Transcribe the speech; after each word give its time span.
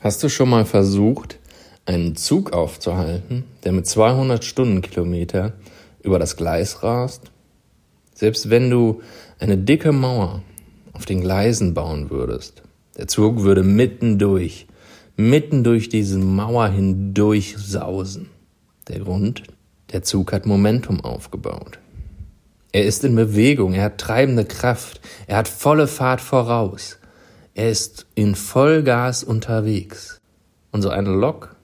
Hast 0.00 0.22
du 0.22 0.30
schon 0.30 0.48
mal 0.48 0.64
versucht, 0.64 1.38
einen 1.84 2.16
Zug 2.16 2.54
aufzuhalten, 2.54 3.44
der 3.64 3.72
mit 3.72 3.86
200 3.86 4.42
Stundenkilometer 4.42 5.52
über 6.02 6.18
das 6.18 6.38
Gleis 6.38 6.82
rast? 6.82 7.30
Selbst 8.14 8.48
wenn 8.48 8.70
du 8.70 9.02
eine 9.38 9.58
dicke 9.58 9.92
Mauer 9.92 10.42
auf 10.94 11.04
den 11.04 11.20
Gleisen 11.20 11.74
bauen 11.74 12.08
würdest, 12.08 12.62
der 12.96 13.08
Zug 13.08 13.42
würde 13.42 13.62
mitten 13.62 14.18
durch, 14.18 14.66
mitten 15.16 15.64
durch 15.64 15.90
diese 15.90 16.18
Mauer 16.18 16.68
hindurch 16.68 17.56
sausen. 17.58 18.30
Der 18.88 19.00
Grund, 19.00 19.42
der 19.92 20.02
Zug 20.02 20.32
hat 20.32 20.46
Momentum 20.46 21.04
aufgebaut. 21.04 21.78
Er 22.72 22.86
ist 22.86 23.04
in 23.04 23.16
Bewegung, 23.16 23.74
er 23.74 23.84
hat 23.84 23.98
treibende 23.98 24.46
Kraft, 24.46 25.02
er 25.26 25.36
hat 25.36 25.48
volle 25.48 25.86
Fahrt 25.86 26.22
voraus. 26.22 26.99
Er 27.54 27.70
ist 27.70 28.06
in 28.14 28.34
Vollgas 28.34 29.24
unterwegs. 29.24 30.20
Und 30.70 30.82
so 30.82 30.88
eine 30.88 31.10
Lok, 31.10 31.56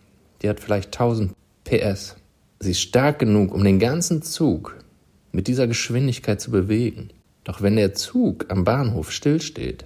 die 0.42 0.48
hat 0.48 0.60
vielleicht 0.60 0.88
1000 0.88 1.32
PS. 1.64 2.16
Sie 2.59 2.72
ist 2.72 2.80
stark 2.80 3.20
genug, 3.20 3.54
um 3.54 3.62
den 3.62 3.78
ganzen 3.78 4.22
Zug 4.22 4.76
mit 5.32 5.46
dieser 5.46 5.66
Geschwindigkeit 5.66 6.40
zu 6.40 6.50
bewegen. 6.50 7.10
Doch 7.45 7.62
wenn 7.62 7.76
der 7.76 7.95
Zug 7.95 8.46
am 8.48 8.64
Bahnhof 8.64 9.12
stillsteht, 9.12 9.84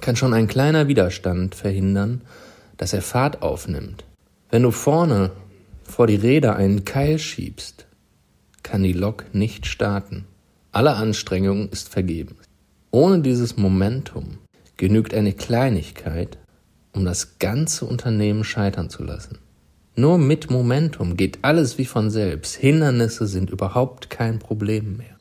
kann 0.00 0.16
schon 0.16 0.32
ein 0.32 0.46
kleiner 0.46 0.86
Widerstand 0.86 1.54
verhindern, 1.54 2.22
dass 2.76 2.92
er 2.92 3.02
Fahrt 3.02 3.42
aufnimmt. 3.42 4.04
Wenn 4.50 4.62
du 4.62 4.70
vorne 4.70 5.32
vor 5.82 6.06
die 6.06 6.16
Räder 6.16 6.56
einen 6.56 6.84
Keil 6.84 7.18
schiebst, 7.18 7.86
kann 8.62 8.82
die 8.82 8.92
Lok 8.92 9.26
nicht 9.32 9.66
starten. 9.66 10.26
Alle 10.72 10.94
Anstrengung 10.94 11.68
ist 11.70 11.88
vergebens. 11.88 12.38
Ohne 12.90 13.20
dieses 13.20 13.56
Momentum 13.56 14.38
genügt 14.76 15.14
eine 15.14 15.32
Kleinigkeit, 15.32 16.38
um 16.92 17.04
das 17.04 17.38
ganze 17.38 17.84
Unternehmen 17.84 18.44
scheitern 18.44 18.90
zu 18.90 19.02
lassen. 19.02 19.38
Nur 19.96 20.18
mit 20.18 20.50
Momentum 20.50 21.16
geht 21.16 21.38
alles 21.42 21.78
wie 21.78 21.84
von 21.84 22.10
selbst. 22.10 22.56
Hindernisse 22.56 23.26
sind 23.26 23.50
überhaupt 23.50 24.10
kein 24.10 24.40
Problem 24.40 24.96
mehr. 24.96 25.14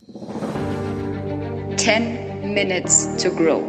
10 1.78 2.54
Minutes 2.54 3.10
to 3.22 3.30
Grow. 3.30 3.62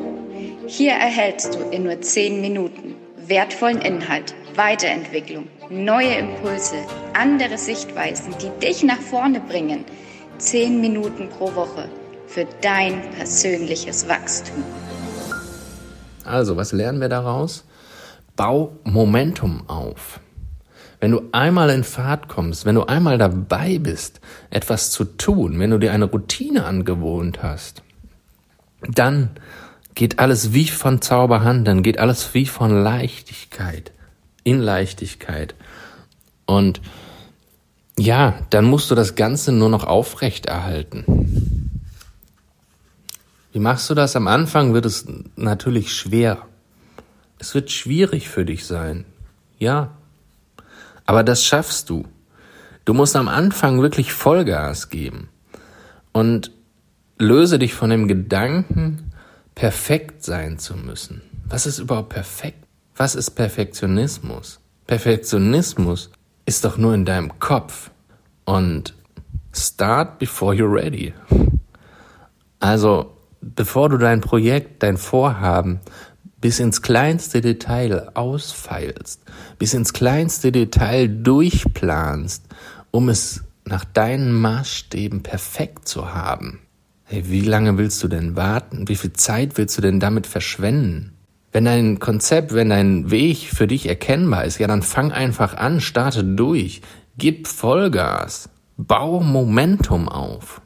Hier 0.66 0.92
erhältst 0.92 1.54
du 1.54 1.58
in 1.70 1.84
nur 1.84 2.00
10 2.00 2.41
Minuten 2.41 2.94
wertvollen 3.26 3.80
Inhalt, 3.80 4.34
Weiterentwicklung, 4.54 5.48
neue 5.69 6.14
Impulse, 6.14 6.76
andere 7.12 7.58
Sichtweisen, 7.58 8.34
die 8.41 8.66
dich 8.66 8.82
nach 8.82 9.00
vorne 9.00 9.41
bringen. 9.41 9.84
10 10.38 10.80
Minuten 10.80 11.28
pro 11.28 11.54
Woche 11.54 11.88
für 12.26 12.46
dein 12.60 13.02
persönliches 13.12 14.08
Wachstum. 14.08 14.64
Also, 16.25 16.56
was 16.56 16.72
lernen 16.72 17.00
wir 17.00 17.08
daraus? 17.08 17.64
Bau 18.36 18.77
Momentum 18.84 19.69
auf. 19.69 20.20
Wenn 21.00 21.11
du 21.11 21.22
einmal 21.33 21.70
in 21.70 21.84
Fahrt 21.84 22.28
kommst, 22.28 22.64
wenn 22.64 22.75
du 22.75 22.84
einmal 22.84 23.19
dabei 23.19 23.78
bist, 23.78 24.20
etwas 24.50 24.91
zu 24.91 25.05
tun, 25.05 25.58
wenn 25.58 25.70
du 25.70 25.78
dir 25.78 25.92
eine 25.92 26.06
Routine 26.06 26.64
angewohnt 26.64 27.42
hast, 27.42 27.83
dann 28.89 29.31
geht 29.94 30.19
alles 30.19 30.53
wie 30.53 30.66
von 30.66 31.00
Zauberhand, 31.00 31.69
dann 31.69 31.83
geht 31.83 31.98
alles 31.98 32.34
wie 32.34 32.47
von 32.47 32.83
Leichtigkeit, 32.83 33.92
in 34.44 34.61
Leichtigkeit. 34.61 35.55
Und 36.47 36.81
ja, 37.98 38.34
dann 38.50 38.64
musst 38.64 38.91
du 38.91 38.94
das 38.94 39.14
Ganze 39.14 39.53
nur 39.53 39.69
noch 39.69 39.84
aufrecht 39.84 40.47
erhalten. 40.47 41.05
Wie 43.55 43.60
machst 43.60 43.88
du 43.88 43.94
das? 43.94 44.16
Am 44.16 44.27
Anfang 44.27 44.74
wird 44.74 44.84
es 44.84 45.06
natürlich 45.36 45.94
schwer. 45.94 46.38
Es 47.38 47.55
wird 47.55 47.70
schwierig 47.70 48.28
für 48.28 48.44
dich 48.44 48.66
sein. 48.66 49.05
Ja. 49.60 49.92
Aber 51.06 51.22
das 51.22 51.44
schaffst 51.44 51.88
du. 51.88 52.05
Du 52.84 52.94
musst 52.94 53.14
am 53.14 53.28
Anfang 53.28 53.80
wirklich 53.80 54.12
Vollgas 54.12 54.91
geben. 54.91 55.28
Und 56.10 56.50
löse 57.16 57.60
dich 57.60 57.75
von 57.75 57.91
dem 57.91 58.09
Gedanken, 58.09 59.12
perfekt 59.54 60.25
sein 60.25 60.59
zu 60.59 60.75
müssen. 60.75 61.22
Was 61.44 61.65
ist 61.65 61.78
überhaupt 61.78 62.09
perfekt? 62.09 62.66
Was 62.97 63.15
ist 63.15 63.31
Perfektionismus? 63.36 64.59
Perfektionismus 64.88 66.10
ist 66.44 66.65
doch 66.65 66.76
nur 66.76 66.92
in 66.92 67.04
deinem 67.04 67.38
Kopf. 67.38 67.92
Und 68.47 68.94
start 69.53 70.19
before 70.19 70.56
you're 70.56 70.75
ready. 70.75 71.15
Also 72.59 73.15
bevor 73.55 73.88
du 73.88 73.99
dein 73.99 74.21
Projekt, 74.21 74.82
dein 74.82 74.97
Vorhaben 74.97 75.81
bis 76.41 76.60
ins 76.60 76.82
kleinste 76.82 77.41
Detail 77.41 78.10
ausfeilst, 78.15 79.22
bis 79.59 79.75
ins 79.75 79.93
kleinste 79.93 80.53
Detail 80.53 81.09
durchplanst, 81.09 82.44
um 82.91 83.09
es 83.09 83.43
nach 83.65 83.84
deinen 83.84 84.33
Maßstäben 84.33 85.22
perfekt 85.22 85.88
zu 85.88 86.12
haben. 86.12 86.60
Hey, 87.04 87.25
wie 87.28 87.41
lange 87.41 87.78
willst 87.78 88.03
du 88.03 88.09
denn 88.09 88.37
warten? 88.37 88.88
Wie 88.88 88.97
viel 88.97 89.12
Zeit 89.12 89.56
willst 89.56 89.77
du 89.78 89.83
denn 89.83 90.00
damit 90.00 90.27
verschwenden? 90.27 91.12
Wenn 91.53 91.66
dein 91.66 91.99
Konzept, 91.99 92.53
wenn 92.53 92.71
dein 92.71 93.10
Weg 93.10 93.38
für 93.38 93.66
dich 93.66 93.88
erkennbar 93.88 94.44
ist, 94.44 94.59
ja, 94.59 94.66
dann 94.66 94.83
fang 94.83 95.12
einfach 95.12 95.56
an, 95.56 95.81
starte 95.81 96.25
durch, 96.25 96.83
gib 97.16 97.47
Vollgas, 97.47 98.49
bau 98.77 99.21
Momentum 99.21 100.09
auf. 100.09 100.60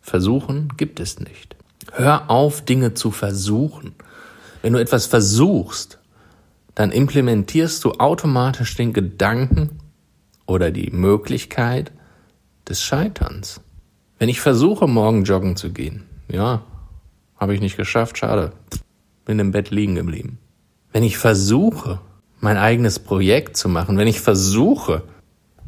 Versuchen 0.00 0.68
gibt 0.76 0.98
es 0.98 1.20
nicht. 1.20 1.56
Hör 1.94 2.30
auf, 2.30 2.64
Dinge 2.64 2.94
zu 2.94 3.10
versuchen. 3.10 3.94
Wenn 4.62 4.72
du 4.72 4.80
etwas 4.80 5.04
versuchst, 5.04 5.98
dann 6.74 6.90
implementierst 6.90 7.84
du 7.84 7.92
automatisch 7.92 8.74
den 8.76 8.94
Gedanken 8.94 9.78
oder 10.46 10.70
die 10.70 10.90
Möglichkeit 10.90 11.92
des 12.66 12.80
Scheiterns. 12.82 13.60
Wenn 14.18 14.30
ich 14.30 14.40
versuche, 14.40 14.86
morgen 14.86 15.24
joggen 15.24 15.54
zu 15.56 15.70
gehen, 15.70 16.04
ja, 16.28 16.62
habe 17.36 17.54
ich 17.54 17.60
nicht 17.60 17.76
geschafft, 17.76 18.16
schade, 18.16 18.52
bin 19.26 19.38
im 19.38 19.50
Bett 19.50 19.70
liegen 19.70 19.94
geblieben. 19.94 20.38
Wenn 20.92 21.02
ich 21.04 21.18
versuche, 21.18 22.00
mein 22.40 22.56
eigenes 22.56 23.00
Projekt 23.00 23.58
zu 23.58 23.68
machen, 23.68 23.98
wenn 23.98 24.08
ich 24.08 24.20
versuche, 24.20 25.02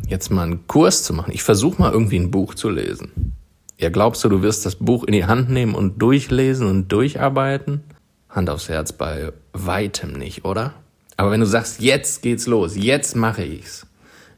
jetzt 0.08 0.30
mal 0.30 0.44
einen 0.44 0.66
Kurs 0.66 1.04
zu 1.04 1.12
machen, 1.12 1.32
ich 1.34 1.42
versuche 1.42 1.82
mal 1.82 1.92
irgendwie 1.92 2.18
ein 2.18 2.30
Buch 2.30 2.54
zu 2.54 2.70
lesen, 2.70 3.34
ja, 3.78 3.90
glaubst 3.90 4.22
du, 4.24 4.28
du 4.28 4.42
wirst 4.42 4.64
das 4.66 4.76
Buch 4.76 5.04
in 5.04 5.12
die 5.12 5.24
Hand 5.24 5.50
nehmen 5.50 5.74
und 5.74 6.00
durchlesen 6.00 6.68
und 6.68 6.88
durcharbeiten? 6.92 7.82
Hand 8.28 8.50
aufs 8.50 8.68
Herz 8.68 8.92
bei 8.92 9.32
weitem 9.52 10.12
nicht, 10.12 10.44
oder? 10.44 10.74
Aber 11.16 11.30
wenn 11.30 11.40
du 11.40 11.46
sagst, 11.46 11.80
jetzt 11.80 12.22
geht's 12.22 12.46
los, 12.46 12.76
jetzt 12.76 13.16
mache 13.16 13.44
ich's. 13.44 13.86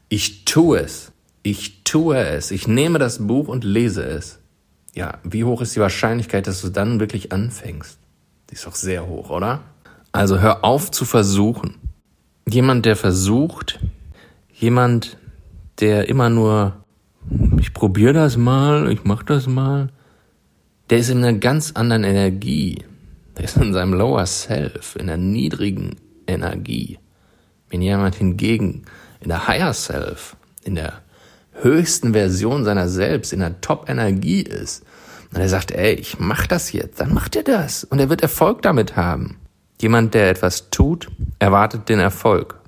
Ich 0.09 0.45
tue 0.45 0.79
es. 0.79 1.11
Ich 1.43 1.83
tue 1.83 2.17
es. 2.17 2.51
Ich 2.51 2.67
nehme 2.67 2.99
das 2.99 3.25
Buch 3.25 3.47
und 3.47 3.63
lese 3.63 4.03
es. 4.03 4.39
Ja, 4.93 5.19
wie 5.23 5.43
hoch 5.43 5.61
ist 5.61 5.75
die 5.75 5.79
Wahrscheinlichkeit, 5.79 6.47
dass 6.47 6.61
du 6.61 6.69
dann 6.69 6.99
wirklich 6.99 7.31
anfängst? 7.31 7.99
Die 8.49 8.55
ist 8.55 8.65
doch 8.65 8.75
sehr 8.75 9.07
hoch, 9.07 9.29
oder? 9.29 9.61
Also 10.11 10.39
hör 10.39 10.63
auf 10.63 10.89
zu 10.89 11.05
versuchen. 11.05 11.75
Jemand, 12.49 12.85
der 12.85 12.95
versucht, 12.95 13.79
jemand, 14.53 15.17
der 15.79 16.09
immer 16.09 16.29
nur 16.29 16.83
ich 17.67 17.73
probiere 17.73 18.13
das 18.13 18.37
mal, 18.37 18.89
ich 18.89 19.03
mach 19.03 19.23
das 19.23 19.45
mal, 19.45 19.89
der 20.89 20.99
ist 20.99 21.09
in 21.09 21.17
einer 21.17 21.37
ganz 21.37 21.73
anderen 21.73 22.05
Energie. 22.05 22.85
Der 23.35 23.43
ist 23.43 23.57
in 23.57 23.73
seinem 23.73 23.93
Lower 23.93 24.25
Self, 24.25 24.95
in 24.97 25.07
der 25.07 25.17
niedrigen 25.17 25.97
Energie. 26.27 26.97
Wenn 27.69 27.81
jemand 27.81 28.15
hingegen 28.15 28.85
in 29.19 29.27
der 29.27 29.49
Higher 29.49 29.73
Self, 29.73 30.37
in 30.63 30.75
der 30.75 31.01
höchsten 31.61 32.13
Version 32.13 32.63
seiner 32.63 32.87
selbst, 32.87 33.33
in 33.33 33.41
der 33.41 33.59
Top-Energie 33.59 34.43
ist, 34.43 34.85
und 35.33 35.41
er 35.41 35.49
sagt, 35.49 35.71
ey, 35.71 35.93
ich 35.93 36.19
mach 36.19 36.47
das 36.47 36.71
jetzt, 36.71 37.01
dann 37.01 37.13
macht 37.13 37.35
er 37.35 37.43
das 37.43 37.83
und 37.83 37.99
er 37.99 38.09
wird 38.09 38.21
Erfolg 38.21 38.61
damit 38.61 38.95
haben. 38.95 39.35
Jemand, 39.81 40.13
der 40.13 40.29
etwas 40.29 40.69
tut, 40.69 41.09
erwartet 41.39 41.89
den 41.89 41.99
Erfolg. 41.99 42.61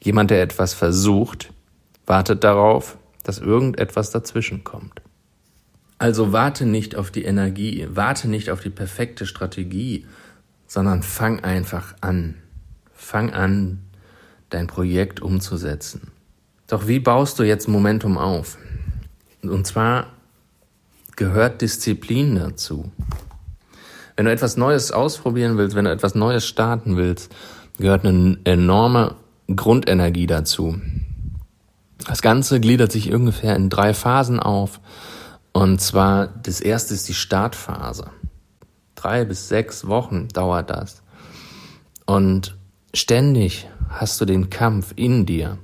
Jemand, 0.00 0.30
der 0.30 0.40
etwas 0.40 0.72
versucht, 0.72 1.52
wartet 2.06 2.44
darauf, 2.44 2.96
dass 3.26 3.38
irgendetwas 3.38 4.10
dazwischen 4.10 4.62
kommt. 4.62 5.02
Also 5.98 6.32
warte 6.32 6.66
nicht 6.66 6.94
auf 6.94 7.10
die 7.10 7.24
Energie, 7.24 7.86
warte 7.90 8.28
nicht 8.28 8.50
auf 8.50 8.60
die 8.60 8.70
perfekte 8.70 9.26
Strategie, 9.26 10.06
sondern 10.66 11.02
fang 11.02 11.40
einfach 11.42 11.94
an. 12.00 12.34
Fang 12.92 13.32
an, 13.32 13.80
dein 14.50 14.66
Projekt 14.66 15.20
umzusetzen. 15.20 16.12
Doch 16.66 16.86
wie 16.86 17.00
baust 17.00 17.38
du 17.38 17.42
jetzt 17.42 17.68
Momentum 17.68 18.18
auf? 18.18 18.58
Und 19.42 19.66
zwar 19.66 20.08
gehört 21.16 21.62
Disziplin 21.62 22.36
dazu. 22.36 22.90
Wenn 24.16 24.26
du 24.26 24.32
etwas 24.32 24.56
Neues 24.56 24.92
ausprobieren 24.92 25.56
willst, 25.56 25.76
wenn 25.76 25.84
du 25.84 25.90
etwas 25.90 26.14
Neues 26.14 26.46
starten 26.46 26.96
willst, 26.96 27.34
gehört 27.78 28.04
eine 28.04 28.38
enorme 28.44 29.16
Grundenergie 29.54 30.26
dazu. 30.26 30.80
Das 32.06 32.22
Ganze 32.22 32.60
gliedert 32.60 32.92
sich 32.92 33.12
ungefähr 33.12 33.56
in 33.56 33.68
drei 33.68 33.92
Phasen 33.92 34.38
auf. 34.38 34.80
Und 35.52 35.80
zwar, 35.80 36.28
das 36.28 36.60
erste 36.60 36.94
ist 36.94 37.08
die 37.08 37.14
Startphase. 37.14 38.10
Drei 38.94 39.24
bis 39.24 39.48
sechs 39.48 39.86
Wochen 39.86 40.28
dauert 40.28 40.70
das. 40.70 41.02
Und 42.04 42.56
ständig 42.94 43.68
hast 43.88 44.20
du 44.20 44.24
den 44.24 44.50
Kampf 44.50 44.92
in 44.94 45.26
dir. 45.26 45.58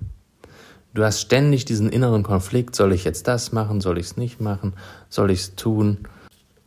Du 0.95 1.05
hast 1.05 1.21
ständig 1.21 1.65
diesen 1.65 1.89
inneren 1.89 2.23
Konflikt, 2.23 2.75
soll 2.75 2.93
ich 2.93 3.05
jetzt 3.05 3.29
das 3.29 3.53
machen, 3.53 3.81
soll 3.81 3.99
ich 3.99 4.07
es 4.07 4.17
nicht 4.17 4.41
machen, 4.41 4.75
soll 5.09 5.31
ich 5.31 5.41
es 5.41 5.55
tun? 5.55 5.99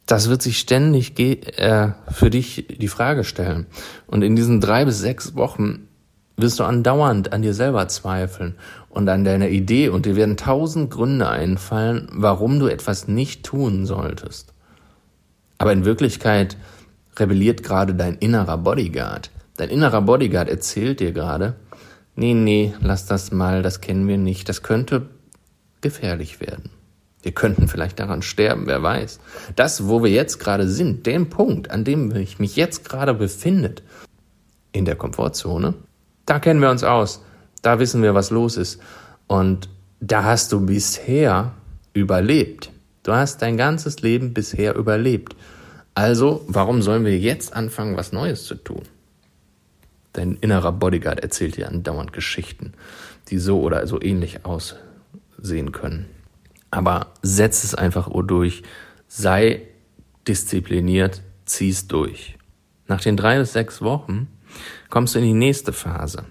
Das 0.07 0.29
wird 0.29 0.41
sich 0.41 0.57
ständig 0.57 1.19
äh, 1.19 1.93
für 2.11 2.29
dich 2.29 2.67
die 2.79 2.87
Frage 2.87 3.23
stellen. 3.23 3.67
Und 4.07 4.23
in 4.23 4.35
diesen 4.35 4.61
drei 4.61 4.85
bis 4.85 4.99
sechs 4.99 5.35
Wochen 5.35 5.87
wirst 6.37 6.59
du 6.59 6.63
andauernd 6.63 7.33
an 7.33 7.41
dir 7.41 7.53
selber 7.53 7.87
zweifeln 7.87 8.55
und 8.95 9.09
an 9.09 9.25
deiner 9.25 9.49
Idee 9.49 9.89
und 9.89 10.05
dir 10.05 10.15
werden 10.15 10.37
tausend 10.37 10.89
Gründe 10.89 11.27
einfallen, 11.27 12.07
warum 12.11 12.59
du 12.59 12.67
etwas 12.67 13.07
nicht 13.07 13.43
tun 13.43 13.85
solltest. 13.85 14.53
Aber 15.57 15.73
in 15.73 15.83
Wirklichkeit 15.83 16.57
rebelliert 17.17 17.61
gerade 17.61 17.93
dein 17.93 18.15
innerer 18.15 18.57
Bodyguard. 18.57 19.31
Dein 19.57 19.69
innerer 19.69 20.01
Bodyguard 20.01 20.49
erzählt 20.49 21.01
dir 21.01 21.11
gerade, 21.11 21.55
nee, 22.15 22.33
nee, 22.33 22.73
lass 22.79 23.05
das 23.05 23.31
mal, 23.31 23.61
das 23.61 23.81
kennen 23.81 24.07
wir 24.07 24.17
nicht, 24.17 24.47
das 24.47 24.63
könnte 24.63 25.09
gefährlich 25.81 26.39
werden. 26.39 26.69
Wir 27.21 27.33
könnten 27.33 27.67
vielleicht 27.67 27.99
daran 27.99 28.21
sterben, 28.21 28.65
wer 28.65 28.81
weiß. 28.81 29.19
Das, 29.57 29.87
wo 29.87 30.03
wir 30.03 30.11
jetzt 30.11 30.39
gerade 30.39 30.69
sind, 30.69 31.05
dem 31.05 31.29
Punkt, 31.29 31.69
an 31.69 31.83
dem 31.83 32.15
ich 32.15 32.39
mich 32.39 32.55
jetzt 32.55 32.87
gerade 32.87 33.13
befindet, 33.13 33.83
in 34.71 34.85
der 34.85 34.95
Komfortzone, 34.95 35.73
da 36.25 36.39
kennen 36.39 36.61
wir 36.61 36.69
uns 36.69 36.83
aus. 36.83 37.24
Da 37.65 37.79
wissen 37.79 38.03
wir, 38.03 38.13
was 38.13 38.29
los 38.29 38.57
ist. 38.57 38.79
Und 39.25 39.69
da 39.99 40.23
hast 40.23 40.51
du 40.51 40.63
bisher 40.63 41.55
überlebt. 41.93 42.69
Du 43.01 43.11
hast 43.11 43.41
dein 43.41 43.57
ganzes 43.57 44.03
Leben 44.03 44.35
bisher 44.35 44.75
überlebt. 44.75 45.35
Also, 45.95 46.45
warum 46.47 46.83
sollen 46.83 47.05
wir 47.05 47.17
jetzt 47.17 47.55
anfangen, 47.55 47.97
was 47.97 48.11
Neues 48.11 48.45
zu 48.45 48.53
tun? 48.53 48.83
Dein 50.13 50.35
innerer 50.35 50.73
Bodyguard 50.73 51.21
erzählt 51.21 51.57
dir 51.57 51.67
andauernd 51.67 52.13
Geschichten, 52.13 52.73
die 53.29 53.39
so 53.39 53.59
oder 53.61 53.87
so 53.87 53.99
ähnlich 53.99 54.45
aussehen 54.45 55.71
können. 55.71 56.05
Aber 56.69 57.13
setz 57.23 57.63
es 57.63 57.73
einfach 57.73 58.11
durch. 58.27 58.61
Sei 59.07 59.63
diszipliniert, 60.27 61.23
zieh's 61.45 61.87
durch. 61.87 62.37
Nach 62.87 63.01
den 63.01 63.17
drei 63.17 63.39
bis 63.39 63.53
sechs 63.53 63.81
Wochen 63.81 64.27
kommst 64.91 65.15
du 65.15 65.19
in 65.19 65.25
die 65.25 65.33
nächste 65.33 65.73
Phase. 65.73 66.25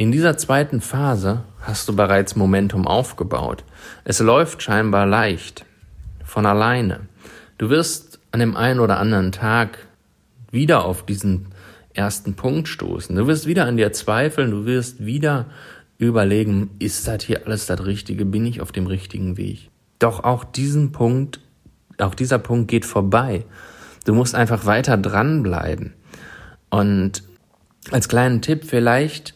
In 0.00 0.12
dieser 0.12 0.38
zweiten 0.38 0.80
Phase 0.80 1.44
hast 1.60 1.86
du 1.86 1.94
bereits 1.94 2.34
Momentum 2.34 2.86
aufgebaut. 2.86 3.64
Es 4.02 4.18
läuft 4.20 4.62
scheinbar 4.62 5.04
leicht, 5.04 5.66
von 6.24 6.46
alleine. 6.46 7.00
Du 7.58 7.68
wirst 7.68 8.18
an 8.32 8.40
dem 8.40 8.56
einen 8.56 8.80
oder 8.80 8.98
anderen 8.98 9.30
Tag 9.30 9.86
wieder 10.50 10.86
auf 10.86 11.04
diesen 11.04 11.48
ersten 11.92 12.32
Punkt 12.32 12.66
stoßen. 12.68 13.14
Du 13.14 13.26
wirst 13.26 13.46
wieder 13.46 13.66
an 13.66 13.76
dir 13.76 13.92
zweifeln, 13.92 14.52
du 14.52 14.64
wirst 14.64 15.04
wieder 15.04 15.50
überlegen, 15.98 16.70
ist 16.78 17.06
das 17.06 17.24
hier 17.24 17.44
alles 17.44 17.66
das 17.66 17.84
Richtige, 17.84 18.24
bin 18.24 18.46
ich 18.46 18.62
auf 18.62 18.72
dem 18.72 18.86
richtigen 18.86 19.36
Weg? 19.36 19.68
Doch 19.98 20.24
auch 20.24 20.44
diesen 20.44 20.92
Punkt, 20.92 21.40
auch 21.98 22.14
dieser 22.14 22.38
Punkt 22.38 22.70
geht 22.70 22.86
vorbei. 22.86 23.44
Du 24.06 24.14
musst 24.14 24.34
einfach 24.34 24.64
weiter 24.64 24.96
dranbleiben. 24.96 25.92
Und 26.70 27.22
als 27.90 28.08
kleinen 28.08 28.40
Tipp 28.40 28.64
vielleicht 28.64 29.34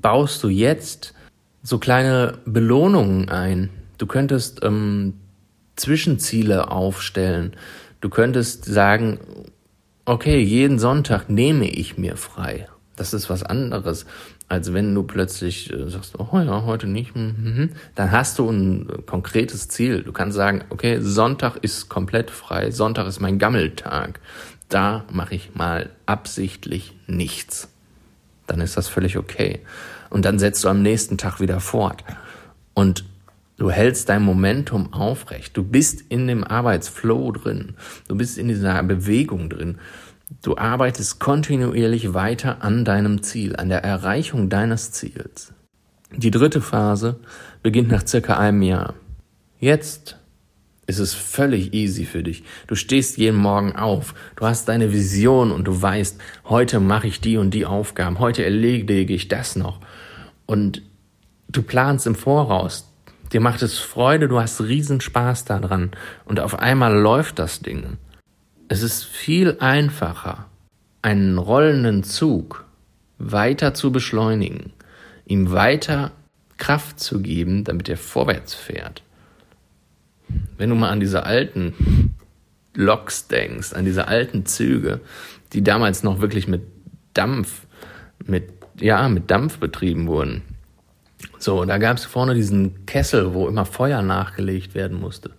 baust 0.00 0.42
du 0.42 0.48
jetzt 0.48 1.14
so 1.62 1.78
kleine 1.78 2.38
Belohnungen 2.44 3.28
ein. 3.28 3.70
Du 3.98 4.06
könntest 4.06 4.60
ähm, 4.62 5.14
Zwischenziele 5.76 6.70
aufstellen. 6.70 7.52
Du 8.00 8.08
könntest 8.08 8.64
sagen, 8.64 9.18
okay, 10.04 10.40
jeden 10.40 10.78
Sonntag 10.78 11.28
nehme 11.28 11.68
ich 11.68 11.98
mir 11.98 12.16
frei. 12.16 12.68
Das 12.96 13.12
ist 13.12 13.30
was 13.30 13.42
anderes, 13.42 14.06
als 14.48 14.72
wenn 14.72 14.94
du 14.94 15.02
plötzlich 15.02 15.72
äh, 15.72 15.88
sagst, 15.88 16.18
oh 16.18 16.38
ja, 16.38 16.64
heute 16.64 16.86
nicht. 16.86 17.14
Mhm. 17.14 17.70
Dann 17.94 18.10
hast 18.10 18.38
du 18.38 18.48
ein 18.48 18.88
konkretes 19.06 19.68
Ziel. 19.68 20.02
Du 20.02 20.12
kannst 20.12 20.36
sagen, 20.36 20.64
okay, 20.70 20.98
Sonntag 21.00 21.56
ist 21.62 21.88
komplett 21.88 22.30
frei. 22.30 22.70
Sonntag 22.70 23.06
ist 23.06 23.20
mein 23.20 23.38
Gammeltag 23.38 24.20
da 24.68 25.04
mache 25.10 25.34
ich 25.34 25.54
mal 25.54 25.90
absichtlich 26.06 26.94
nichts. 27.06 27.68
Dann 28.48 28.60
ist 28.60 28.76
das 28.76 28.88
völlig 28.88 29.16
okay. 29.16 29.60
Und 30.10 30.24
dann 30.24 30.38
setzt 30.38 30.64
du 30.64 30.68
am 30.68 30.82
nächsten 30.82 31.18
Tag 31.18 31.40
wieder 31.40 31.60
fort. 31.60 32.02
Und 32.74 33.04
du 33.58 33.70
hältst 33.70 34.08
dein 34.08 34.22
Momentum 34.22 34.92
aufrecht. 34.92 35.56
Du 35.56 35.62
bist 35.62 36.02
in 36.08 36.26
dem 36.26 36.42
Arbeitsflow 36.42 37.30
drin. 37.32 37.74
Du 38.08 38.16
bist 38.16 38.38
in 38.38 38.48
dieser 38.48 38.82
Bewegung 38.82 39.50
drin. 39.50 39.78
Du 40.42 40.56
arbeitest 40.56 41.20
kontinuierlich 41.20 42.14
weiter 42.14 42.62
an 42.62 42.84
deinem 42.84 43.22
Ziel, 43.22 43.56
an 43.56 43.68
der 43.68 43.84
Erreichung 43.84 44.48
deines 44.48 44.92
Ziels. 44.92 45.52
Die 46.14 46.30
dritte 46.30 46.60
Phase 46.60 47.20
beginnt 47.62 47.90
nach 47.90 48.06
circa 48.06 48.38
einem 48.38 48.62
Jahr. 48.62 48.94
Jetzt 49.60 50.18
ist 50.88 50.98
es 50.98 51.12
völlig 51.12 51.74
easy 51.74 52.06
für 52.06 52.22
dich. 52.22 52.42
Du 52.66 52.74
stehst 52.74 53.18
jeden 53.18 53.36
Morgen 53.36 53.76
auf, 53.76 54.14
du 54.36 54.46
hast 54.46 54.68
deine 54.68 54.90
Vision 54.90 55.52
und 55.52 55.64
du 55.64 55.80
weißt, 55.80 56.18
heute 56.46 56.80
mache 56.80 57.06
ich 57.06 57.20
die 57.20 57.36
und 57.36 57.52
die 57.52 57.66
Aufgaben, 57.66 58.18
heute 58.18 58.42
erledige 58.42 59.12
ich 59.12 59.28
das 59.28 59.54
noch. 59.54 59.80
Und 60.46 60.82
du 61.48 61.62
planst 61.62 62.06
im 62.06 62.14
Voraus, 62.14 62.90
dir 63.32 63.40
macht 63.40 63.60
es 63.60 63.78
Freude, 63.78 64.28
du 64.28 64.40
hast 64.40 64.62
riesen 64.62 65.02
Spaß 65.02 65.44
daran 65.44 65.90
und 66.24 66.40
auf 66.40 66.58
einmal 66.58 66.96
läuft 66.98 67.38
das 67.38 67.60
Ding. 67.60 67.98
Es 68.68 68.82
ist 68.82 69.04
viel 69.04 69.58
einfacher, 69.60 70.46
einen 71.02 71.36
rollenden 71.36 72.02
Zug 72.02 72.64
weiter 73.18 73.74
zu 73.74 73.92
beschleunigen, 73.92 74.72
ihm 75.26 75.52
weiter 75.52 76.12
Kraft 76.56 76.98
zu 76.98 77.20
geben, 77.20 77.64
damit 77.64 77.90
er 77.90 77.98
vorwärts 77.98 78.54
fährt 78.54 79.02
wenn 80.58 80.70
du 80.70 80.76
mal 80.76 80.90
an 80.90 81.00
diese 81.00 81.24
alten 81.24 82.14
Loks 82.74 83.28
denkst, 83.28 83.72
an 83.72 83.84
diese 83.84 84.08
alten 84.08 84.44
Züge, 84.44 85.00
die 85.52 85.62
damals 85.62 86.02
noch 86.02 86.20
wirklich 86.20 86.46
mit 86.46 86.62
Dampf, 87.14 87.66
mit, 88.24 88.52
ja, 88.78 89.08
mit 89.08 89.30
Dampf 89.30 89.58
betrieben 89.58 90.06
wurden. 90.06 90.42
So, 91.38 91.64
da 91.64 91.78
gab 91.78 91.96
es 91.96 92.04
vorne 92.04 92.34
diesen 92.34 92.86
Kessel, 92.86 93.32
wo 93.34 93.48
immer 93.48 93.64
Feuer 93.64 94.02
nachgelegt 94.02 94.74
werden 94.74 95.00
musste. 95.00 95.30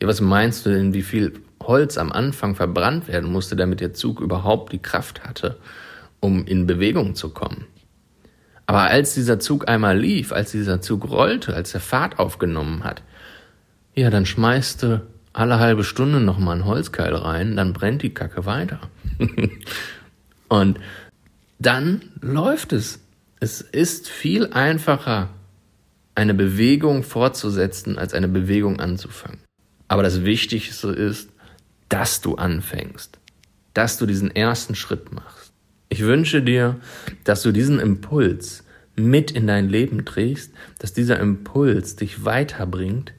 Ja, 0.00 0.08
was 0.08 0.20
meinst 0.20 0.64
du 0.64 0.70
denn, 0.70 0.94
wie 0.94 1.02
viel 1.02 1.34
Holz 1.62 1.98
am 1.98 2.10
Anfang 2.10 2.54
verbrannt 2.54 3.06
werden 3.08 3.30
musste, 3.30 3.54
damit 3.54 3.80
der 3.80 3.92
Zug 3.92 4.20
überhaupt 4.20 4.72
die 4.72 4.80
Kraft 4.80 5.24
hatte, 5.24 5.58
um 6.20 6.46
in 6.46 6.66
Bewegung 6.66 7.14
zu 7.14 7.30
kommen? 7.30 7.66
Aber 8.66 8.82
als 8.82 9.14
dieser 9.14 9.40
Zug 9.40 9.68
einmal 9.68 9.98
lief, 9.98 10.32
als 10.32 10.52
dieser 10.52 10.80
Zug 10.80 11.10
rollte, 11.10 11.54
als 11.54 11.74
er 11.74 11.80
Fahrt 11.80 12.18
aufgenommen 12.18 12.84
hat, 12.84 13.02
ja, 13.94 14.10
dann 14.10 14.26
schmeißt 14.26 14.82
du 14.82 15.06
alle 15.32 15.58
halbe 15.58 15.84
Stunde 15.84 16.20
noch 16.20 16.38
mal 16.38 16.52
einen 16.52 16.64
Holzkeil 16.64 17.14
rein, 17.14 17.56
dann 17.56 17.72
brennt 17.72 18.02
die 18.02 18.14
Kacke 18.14 18.46
weiter. 18.46 18.80
und 20.48 20.78
dann 21.58 22.02
läuft 22.20 22.72
es. 22.72 23.00
Es 23.38 23.60
ist 23.60 24.08
viel 24.08 24.48
einfacher, 24.52 25.30
eine 26.14 26.34
Bewegung 26.34 27.02
fortzusetzen, 27.02 27.96
als 27.96 28.12
eine 28.12 28.28
Bewegung 28.28 28.80
anzufangen. 28.80 29.40
Aber 29.88 30.02
das 30.02 30.24
Wichtigste 30.24 30.88
ist, 30.88 31.30
dass 31.88 32.20
du 32.20 32.36
anfängst, 32.36 33.18
dass 33.74 33.98
du 33.98 34.06
diesen 34.06 34.34
ersten 34.34 34.74
Schritt 34.74 35.12
machst. 35.12 35.52
Ich 35.88 36.02
wünsche 36.02 36.42
dir, 36.42 36.78
dass 37.24 37.42
du 37.42 37.52
diesen 37.52 37.80
Impuls 37.80 38.64
mit 38.96 39.30
in 39.30 39.46
dein 39.46 39.68
Leben 39.68 40.04
trägst, 40.04 40.52
dass 40.78 40.92
dieser 40.92 41.18
Impuls 41.18 41.96
dich 41.96 42.24
weiterbringt, 42.24 43.12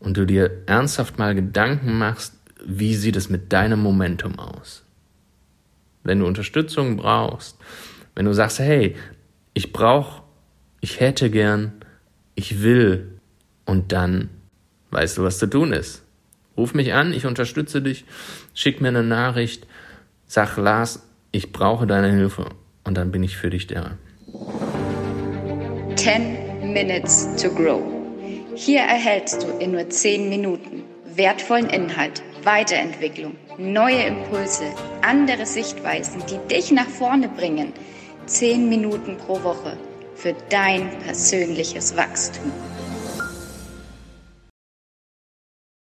und 0.00 0.16
du 0.16 0.26
dir 0.26 0.62
ernsthaft 0.66 1.18
mal 1.18 1.34
Gedanken 1.34 1.98
machst, 1.98 2.34
wie 2.64 2.94
sieht 2.94 3.16
es 3.16 3.28
mit 3.28 3.52
deinem 3.52 3.80
Momentum 3.80 4.38
aus? 4.38 4.84
Wenn 6.04 6.20
du 6.20 6.26
Unterstützung 6.26 6.96
brauchst, 6.96 7.58
wenn 8.14 8.26
du 8.26 8.32
sagst, 8.32 8.58
hey, 8.58 8.96
ich 9.54 9.72
brauche, 9.72 10.22
ich 10.80 11.00
hätte 11.00 11.30
gern, 11.30 11.72
ich 12.34 12.62
will, 12.62 13.18
und 13.64 13.92
dann 13.92 14.30
weißt 14.90 15.18
du, 15.18 15.22
was 15.22 15.38
zu 15.38 15.46
tun 15.46 15.72
ist. 15.72 16.02
Ruf 16.56 16.74
mich 16.74 16.94
an, 16.94 17.12
ich 17.12 17.26
unterstütze 17.26 17.82
dich, 17.82 18.04
schick 18.54 18.80
mir 18.80 18.88
eine 18.88 19.02
Nachricht, 19.02 19.66
sag 20.26 20.56
Lars, 20.56 21.06
ich 21.30 21.52
brauche 21.52 21.86
deine 21.86 22.10
Hilfe 22.10 22.46
und 22.84 22.96
dann 22.96 23.12
bin 23.12 23.22
ich 23.22 23.36
für 23.36 23.50
dich 23.50 23.66
da. 23.66 23.98
10 25.96 26.72
Minutes 26.72 27.36
to 27.40 27.50
Grow. 27.54 27.97
Hier 28.60 28.80
erhältst 28.80 29.44
du 29.44 29.46
in 29.60 29.70
nur 29.70 29.88
10 29.88 30.28
Minuten 30.28 30.82
wertvollen 31.04 31.70
Inhalt, 31.70 32.24
Weiterentwicklung, 32.42 33.36
neue 33.56 34.02
Impulse, 34.02 34.64
andere 35.00 35.46
Sichtweisen, 35.46 36.24
die 36.28 36.38
dich 36.52 36.72
nach 36.72 36.88
vorne 36.88 37.28
bringen. 37.28 37.72
10 38.26 38.68
Minuten 38.68 39.16
pro 39.16 39.44
Woche 39.44 39.76
für 40.16 40.34
dein 40.48 40.90
persönliches 41.06 41.96
Wachstum. 41.96 42.50